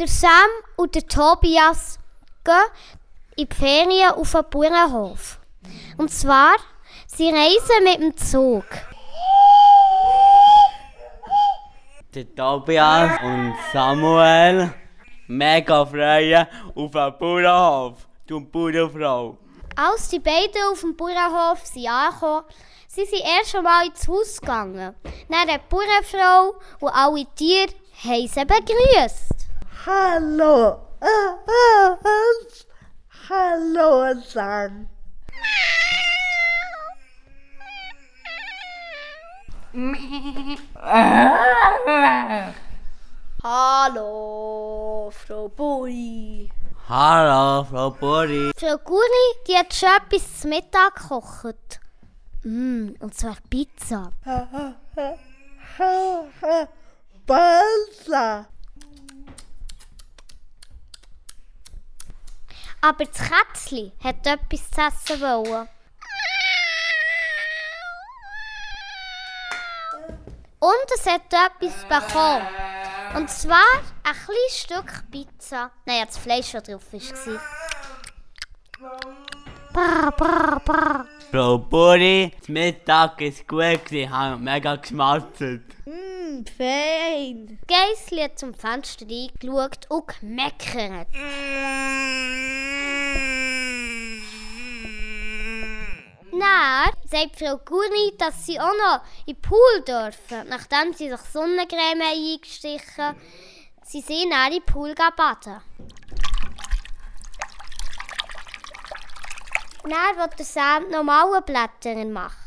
Der 0.00 0.08
Sam 0.08 0.48
und 0.76 0.94
der 0.94 1.06
Tobias 1.06 1.98
gehen 2.42 2.54
in 3.36 3.46
die 3.46 3.54
Ferien 3.54 4.12
auf 4.12 4.32
den 4.32 4.44
Bauernhof. 4.48 5.38
Und 5.98 6.10
zwar, 6.10 6.54
sie 7.06 7.28
reisen 7.28 7.84
mit 7.84 8.00
dem 8.00 8.16
Zug. 8.16 8.64
Der 12.14 12.34
Tobias 12.34 13.20
und 13.22 13.54
Samuel 13.74 14.72
mega 15.26 15.84
freuen 15.84 16.46
auf 16.74 16.92
den 16.92 17.18
Bauernhof. 17.18 18.08
Du 18.26 18.40
Bauernfrau. 18.40 19.36
Als 19.76 20.08
die 20.08 20.18
beiden 20.18 20.62
auf 20.72 20.80
dem 20.80 20.96
Bauernhof 20.96 21.66
sind 21.66 21.90
angekommen, 21.90 22.44
sie 22.88 23.04
sind 23.04 23.20
erst 23.20 23.54
einmal 23.54 23.86
ins 23.86 24.08
Haus 24.08 24.40
gegangen. 24.40 24.94
Dann 25.28 25.40
hat 25.40 25.50
die 25.50 25.68
Bauernfrau 25.68 26.54
und 26.80 26.88
alle 26.88 27.26
Tiere 27.34 27.74
haben 28.02 28.26
sie 28.26 28.44
begrüßt. 28.46 29.39
Hallo. 29.92 30.78
Ah. 31.00 31.96
Hallo, 33.28 34.14
Sam. 34.22 34.86
Hallo, 43.42 45.10
Frau 45.10 45.48
Buri. 45.48 46.48
Hallo, 46.88 47.64
Frau 47.64 47.90
Buri. 47.90 48.52
Frau 48.56 48.78
Guri, 48.78 49.26
die 49.48 49.56
hat 49.56 49.74
schon 49.74 49.88
etwas 49.88 50.40
zum 50.40 50.50
Mittag 50.50 50.94
gekocht. 50.94 51.80
Mm, 52.44 52.90
und 53.00 53.14
zwar 53.14 53.36
Pizza. 53.50 54.12
Balsa. 57.26 58.46
Aber 62.82 63.04
das 63.04 63.18
Kätzchen 63.18 63.92
hat 64.02 64.26
etwas 64.26 64.70
zu 64.70 64.80
essen 64.80 65.20
wollen. 65.20 65.68
Und 70.58 70.86
es 70.94 71.06
hat 71.06 71.22
etwas 71.32 71.82
bekommen. 71.84 72.46
Und 73.16 73.30
zwar 73.30 73.64
ein 74.02 74.14
kleines 74.14 74.58
Stück 74.58 75.10
Pizza. 75.10 75.70
Nein, 75.84 76.04
das 76.06 76.18
Fleisch, 76.18 76.52
das 76.52 76.62
drauf 76.62 76.82
war. 76.92 77.40
Brr, 79.72 80.12
brr, 80.12 80.60
brr. 80.64 81.06
Frau 81.30 81.58
Buri, 81.58 82.32
das 82.38 82.48
Mittag 82.48 83.20
ist 83.20 83.46
gut 83.46 83.84
gewesen, 83.84 84.10
haben 84.10 84.42
mega 84.42 84.74
geschmatzt. 84.76 85.40
Mm, 86.30 86.44
fein. 86.46 87.58
Geissli 87.66 88.22
hat 88.22 88.38
zum 88.38 88.54
Fenster 88.54 89.06
reingeschaut 89.06 89.90
und 89.90 90.06
gemeckert. 90.06 91.08
Dann 96.32 96.92
sagt 97.04 97.36
Frau 97.38 97.58
Gurni, 97.58 98.14
dass 98.16 98.46
sie 98.46 98.60
auch 98.60 98.72
noch 98.72 99.02
in 99.26 99.34
den 99.34 99.42
Pool 99.42 99.82
dürfen, 99.86 100.48
nachdem 100.48 100.92
sie 100.92 101.10
sich 101.10 101.20
Sonnencreme 101.20 102.02
eingestrichen 102.02 103.04
haben. 103.04 103.20
Sie 103.84 104.00
sind 104.00 104.30
dann 104.30 104.52
in 104.52 104.58
den 104.58 104.64
Pool 104.64 104.94
baden. 104.94 105.60
Dann 109.82 109.92
will 109.92 110.30
der 110.38 110.44
Sam 110.44 110.88
normale 110.90 111.42
Blätter 111.42 112.04
machen. 112.04 112.39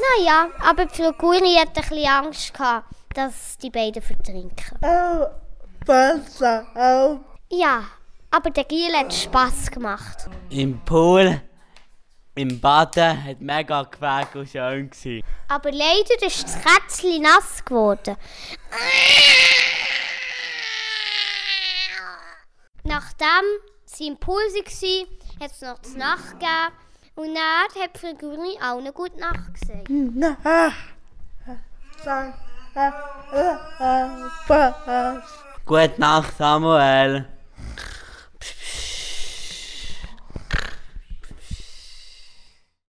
Naja, 0.00 0.48
aber 0.60 0.88
Frau 0.88 1.12
Gurni 1.12 1.56
hat 1.56 1.68
ein 1.68 1.74
bisschen 1.88 2.06
Angst 2.08 2.54
gehabt, 2.54 2.86
dass 3.14 3.58
die 3.58 3.70
beiden 3.70 4.02
vertrinken. 4.02 4.78
Oh, 4.82 5.26
Balsa. 5.84 6.66
Oh, 6.74 7.18
Ja, 7.50 7.84
aber 8.30 8.50
der 8.50 8.64
Giel 8.64 8.94
hat 8.96 9.12
Spass 9.12 9.70
gemacht. 9.70 10.28
Im 10.50 10.80
Pool, 10.84 11.40
im 12.34 12.60
Baden, 12.60 13.24
hat 13.24 13.40
mega 13.40 13.82
gefällt 13.82 14.34
und 14.36 14.48
schön 14.48 14.90
gewesen. 14.90 15.22
Aber 15.48 15.72
leider 15.72 16.26
ist 16.26 16.44
das 16.44 16.56
Kätzchen 16.62 17.22
nass 17.22 17.64
geworden. 17.64 18.16
Nachdem 22.84 23.26
sie 23.84 24.06
im 24.06 24.16
Pool 24.16 24.36
waren, 24.36 25.06
hat 25.42 25.50
es 25.50 25.60
noch 25.60 25.78
die 25.80 25.98
Nacht 25.98 26.30
gegeben. 26.38 26.72
Und 27.20 27.34
dann 27.34 27.82
hat 27.82 27.98
Frau 27.98 28.14
auch 28.62 28.78
eine 28.78 28.92
gute 28.94 29.20
Nacht 29.20 29.52
gesagt. 29.52 29.90
Ah, 30.42 30.72
ah, 32.08 32.32
ah. 34.86 35.22
Gute 35.66 36.00
Nacht, 36.00 36.38
Samuel. 36.38 37.26